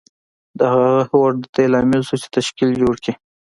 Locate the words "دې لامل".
1.55-2.01